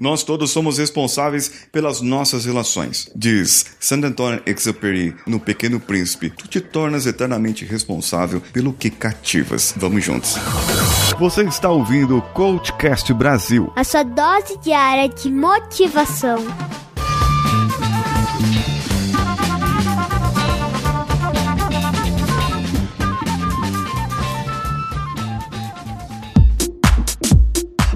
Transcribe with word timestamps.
Nós 0.00 0.22
todos 0.22 0.50
somos 0.50 0.78
responsáveis 0.78 1.50
pelas 1.72 2.00
nossas 2.00 2.44
relações. 2.44 3.10
Diz 3.14 3.66
Saint-Antoine 3.80 4.42
Exupéry 4.46 5.14
no 5.26 5.40
Pequeno 5.40 5.80
Príncipe: 5.80 6.30
Tu 6.30 6.48
te 6.48 6.60
tornas 6.60 7.06
eternamente 7.06 7.64
responsável 7.64 8.40
pelo 8.52 8.72
que 8.72 8.90
cativas. 8.90 9.74
Vamos 9.76 10.04
juntos. 10.04 10.36
Você 11.18 11.42
está 11.42 11.70
ouvindo 11.70 12.18
o 12.18 12.22
Coachcast 12.22 13.12
Brasil. 13.12 13.72
A 13.74 13.84
sua 13.84 14.02
dose 14.02 14.58
diária 14.58 15.08
de 15.08 15.30
motivação. 15.30 16.38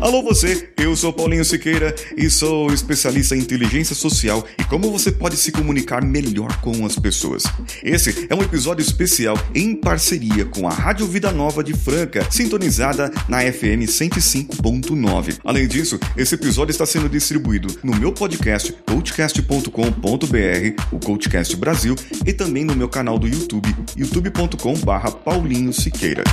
Alô 0.02 0.20
você, 0.20 0.68
eu 0.78 0.96
sou 0.96 1.12
Paulinho 1.12 1.44
Siqueira 1.44 1.94
e 2.16 2.28
sou 2.28 2.74
especialista 2.74 3.36
em 3.36 3.38
inteligência 3.38 3.94
social 3.94 4.44
e 4.58 4.64
como 4.64 4.90
você 4.90 5.12
pode 5.12 5.36
se 5.36 5.52
comunicar 5.52 6.04
melhor 6.04 6.60
com 6.60 6.84
as 6.84 6.98
pessoas. 6.98 7.44
Esse 7.84 8.26
é 8.28 8.34
um 8.34 8.42
episódio 8.42 8.82
especial 8.82 9.38
em 9.54 9.76
parceria 9.76 10.44
com 10.44 10.66
a 10.66 10.72
Rádio 10.72 11.06
Vida 11.06 11.30
Nova 11.30 11.62
de 11.62 11.72
Franca, 11.72 12.26
sintonizada 12.32 13.12
na 13.28 13.42
FM 13.42 13.86
105.9. 13.86 15.38
Além 15.44 15.68
disso, 15.68 16.00
esse 16.16 16.34
episódio 16.34 16.72
está 16.72 16.84
sendo 16.84 17.08
distribuído 17.08 17.68
no 17.84 17.94
meu 17.94 18.10
podcast 18.12 18.74
coachcast.com.br, 18.84 20.82
o 20.90 20.98
Coachcast 20.98 21.54
Brasil, 21.54 21.94
e 22.26 22.32
também 22.32 22.64
no 22.64 22.74
meu 22.74 22.88
canal 22.88 23.20
do 23.20 23.28
YouTube, 23.28 23.72
youtube.com/paulinho 23.96 25.72
Siqueira. 25.72 26.24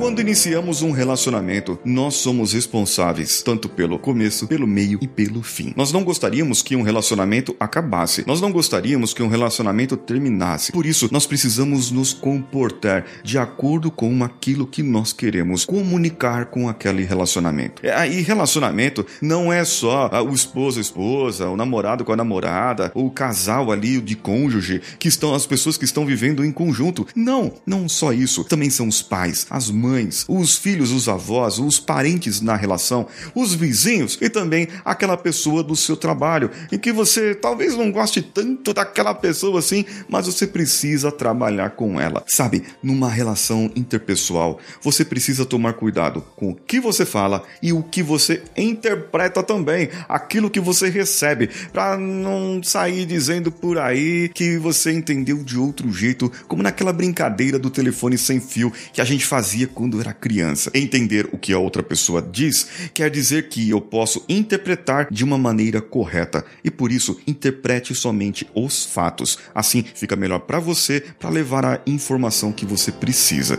Quando 0.00 0.18
iniciamos 0.18 0.80
um 0.80 0.92
relacionamento, 0.92 1.78
nós 1.84 2.14
somos 2.14 2.54
responsáveis 2.54 3.42
tanto 3.42 3.68
pelo 3.68 3.98
começo, 3.98 4.46
pelo 4.46 4.66
meio 4.66 4.98
e 5.02 5.06
pelo 5.06 5.42
fim. 5.42 5.74
Nós 5.76 5.92
não 5.92 6.02
gostaríamos 6.02 6.62
que 6.62 6.74
um 6.74 6.80
relacionamento 6.80 7.54
acabasse. 7.60 8.24
Nós 8.26 8.40
não 8.40 8.50
gostaríamos 8.50 9.12
que 9.12 9.22
um 9.22 9.28
relacionamento 9.28 9.98
terminasse. 9.98 10.72
Por 10.72 10.86
isso, 10.86 11.10
nós 11.12 11.26
precisamos 11.26 11.90
nos 11.90 12.14
comportar 12.14 13.04
de 13.22 13.36
acordo 13.36 13.90
com 13.90 14.24
aquilo 14.24 14.66
que 14.66 14.82
nós 14.82 15.12
queremos 15.12 15.66
comunicar 15.66 16.46
com 16.46 16.66
aquele 16.66 17.04
relacionamento. 17.04 17.86
É, 17.86 18.08
e 18.08 18.22
relacionamento 18.22 19.04
não 19.20 19.52
é 19.52 19.66
só 19.66 20.08
ah, 20.10 20.22
o 20.22 20.32
esposo, 20.32 20.78
a 20.78 20.80
esposa, 20.80 21.50
o 21.50 21.58
namorado 21.58 22.06
com 22.06 22.12
a 22.12 22.16
namorada, 22.16 22.90
o 22.94 23.10
casal 23.10 23.70
ali 23.70 24.00
de 24.00 24.16
cônjuge, 24.16 24.80
que 24.98 25.08
estão 25.08 25.34
as 25.34 25.44
pessoas 25.44 25.76
que 25.76 25.84
estão 25.84 26.06
vivendo 26.06 26.42
em 26.42 26.50
conjunto. 26.50 27.06
Não, 27.14 27.52
não 27.66 27.86
só 27.86 28.14
isso. 28.14 28.44
Também 28.44 28.70
são 28.70 28.88
os 28.88 29.02
pais, 29.02 29.46
as 29.50 29.70
mães 29.70 29.89
mães, 29.90 30.24
os 30.28 30.56
filhos, 30.56 30.92
os 30.92 31.08
avós, 31.08 31.58
os 31.58 31.80
parentes 31.80 32.40
na 32.40 32.54
relação, 32.54 33.08
os 33.34 33.54
vizinhos 33.54 34.16
e 34.20 34.30
também 34.30 34.68
aquela 34.84 35.16
pessoa 35.16 35.62
do 35.62 35.74
seu 35.74 35.96
trabalho, 35.96 36.50
em 36.70 36.78
que 36.78 36.92
você 36.92 37.34
talvez 37.34 37.76
não 37.76 37.90
goste 37.90 38.22
tanto 38.22 38.72
daquela 38.72 39.14
pessoa 39.14 39.58
assim, 39.58 39.84
mas 40.08 40.26
você 40.26 40.46
precisa 40.46 41.10
trabalhar 41.10 41.70
com 41.70 42.00
ela. 42.00 42.22
Sabe, 42.28 42.62
numa 42.82 43.10
relação 43.10 43.70
interpessoal, 43.74 44.60
você 44.80 45.04
precisa 45.04 45.44
tomar 45.44 45.72
cuidado 45.72 46.24
com 46.36 46.50
o 46.50 46.54
que 46.54 46.78
você 46.78 47.04
fala 47.04 47.42
e 47.60 47.72
o 47.72 47.82
que 47.82 48.02
você 48.02 48.42
interpreta 48.56 49.42
também, 49.42 49.88
aquilo 50.08 50.50
que 50.50 50.60
você 50.60 50.88
recebe, 50.88 51.50
para 51.72 51.96
não 51.96 52.62
sair 52.62 53.04
dizendo 53.04 53.50
por 53.50 53.78
aí 53.78 54.28
que 54.28 54.56
você 54.58 54.92
entendeu 54.92 55.42
de 55.42 55.58
outro 55.58 55.92
jeito, 55.92 56.30
como 56.46 56.62
naquela 56.62 56.92
brincadeira 56.92 57.58
do 57.58 57.70
telefone 57.70 58.16
sem 58.16 58.40
fio 58.40 58.72
que 58.92 59.00
a 59.00 59.04
gente 59.04 59.26
fazia 59.26 59.66
quando 59.80 59.98
era 59.98 60.12
criança. 60.12 60.70
Entender 60.74 61.30
o 61.32 61.38
que 61.38 61.54
a 61.54 61.58
outra 61.58 61.82
pessoa 61.82 62.20
diz 62.20 62.90
quer 62.92 63.10
dizer 63.10 63.48
que 63.48 63.70
eu 63.70 63.80
posso 63.80 64.22
interpretar 64.28 65.08
de 65.10 65.24
uma 65.24 65.38
maneira 65.38 65.80
correta 65.80 66.44
e 66.62 66.70
por 66.70 66.92
isso 66.92 67.18
interprete 67.26 67.94
somente 67.94 68.46
os 68.54 68.84
fatos. 68.84 69.38
Assim 69.54 69.82
fica 69.94 70.14
melhor 70.14 70.40
para 70.40 70.60
você 70.60 71.02
para 71.18 71.30
levar 71.30 71.64
a 71.64 71.80
informação 71.86 72.52
que 72.52 72.66
você 72.66 72.92
precisa. 72.92 73.58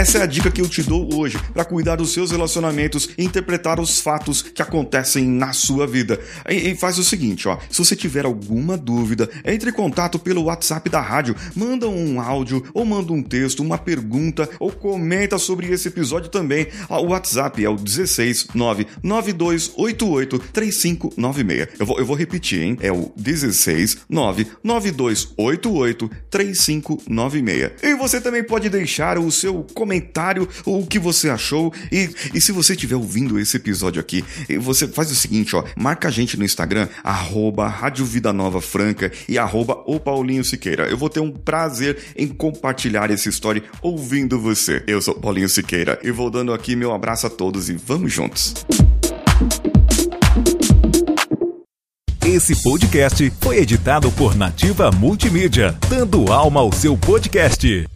Essa 0.00 0.16
é 0.16 0.22
a 0.22 0.26
dica 0.26 0.50
que 0.50 0.62
eu 0.62 0.68
te 0.68 0.82
dou 0.82 1.14
hoje 1.14 1.38
para 1.52 1.62
cuidar 1.62 1.96
dos 1.96 2.14
seus 2.14 2.30
relacionamentos 2.30 3.10
e 3.18 3.22
interpretar 3.22 3.78
os 3.78 4.00
fatos 4.00 4.40
que 4.40 4.62
acontecem 4.62 5.26
na 5.26 5.52
sua 5.52 5.86
vida. 5.86 6.18
E, 6.48 6.70
e, 6.70 6.74
faz 6.74 6.96
o 6.96 7.04
seguinte, 7.04 7.46
ó, 7.46 7.58
se 7.68 7.76
você 7.76 7.94
tiver 7.94 8.24
alguma 8.24 8.78
dúvida, 8.78 9.28
entre 9.44 9.68
em 9.68 9.72
contato 9.74 10.18
pelo 10.18 10.44
WhatsApp 10.44 10.88
da 10.88 11.02
rádio, 11.02 11.36
manda 11.54 11.86
um 11.86 12.18
áudio 12.18 12.64
ou 12.72 12.86
manda 12.86 13.12
um 13.12 13.22
texto, 13.22 13.62
uma 13.62 13.76
pergunta 13.76 14.48
ou 14.58 14.72
comenta 14.72 15.36
sobre 15.36 15.70
esse 15.70 15.88
episódio 15.88 16.30
também. 16.30 16.66
O 16.88 17.08
WhatsApp 17.08 17.62
é 17.62 17.68
o 17.68 17.76
16 17.76 18.46
99288 18.54 20.38
3596. 20.50 21.68
Eu 21.78 21.84
vou, 21.84 21.98
eu 21.98 22.06
vou 22.06 22.16
repetir, 22.16 22.62
hein? 22.62 22.78
É 22.80 22.90
o 22.90 23.12
16 23.18 23.98
99288 24.08 26.10
3596. 26.30 27.72
E 27.82 27.94
você 27.96 28.18
também 28.18 28.42
pode 28.42 28.70
deixar 28.70 29.18
o 29.18 29.30
seu 29.30 29.62
comentário 29.74 29.89
comentário 29.90 30.48
o 30.64 30.86
que 30.86 30.98
você 30.98 31.28
achou. 31.28 31.72
E, 31.90 32.08
e 32.32 32.40
se 32.40 32.52
você 32.52 32.74
estiver 32.74 32.94
ouvindo 32.94 33.38
esse 33.40 33.56
episódio 33.56 34.00
aqui, 34.00 34.24
você 34.60 34.86
faz 34.86 35.10
o 35.10 35.16
seguinte, 35.16 35.56
ó, 35.56 35.64
marca 35.76 36.06
a 36.06 36.10
gente 36.10 36.36
no 36.36 36.44
Instagram, 36.44 36.88
arroba 37.02 37.66
Rádio 37.66 38.04
Vida 38.04 38.32
Nova 38.32 38.60
Franca 38.60 39.10
e 39.28 39.36
arroba 39.36 39.82
o 39.86 39.98
Paulinho 39.98 40.44
Siqueira. 40.44 40.88
Eu 40.88 40.96
vou 40.96 41.10
ter 41.10 41.20
um 41.20 41.32
prazer 41.32 41.98
em 42.16 42.28
compartilhar 42.28 43.10
essa 43.10 43.28
história 43.28 43.64
ouvindo 43.82 44.38
você. 44.38 44.84
Eu 44.86 45.02
sou 45.02 45.14
Paulinho 45.14 45.48
Siqueira 45.48 45.98
e 46.04 46.12
vou 46.12 46.30
dando 46.30 46.52
aqui 46.52 46.76
meu 46.76 46.92
abraço 46.92 47.26
a 47.26 47.30
todos 47.30 47.68
e 47.68 47.74
vamos 47.74 48.12
juntos. 48.12 48.54
Esse 52.24 52.54
podcast 52.62 53.32
foi 53.40 53.58
editado 53.58 54.12
por 54.12 54.36
Nativa 54.36 54.92
Multimídia, 54.92 55.76
dando 55.88 56.30
alma 56.32 56.60
ao 56.60 56.70
seu 56.70 56.96
podcast. 56.96 57.88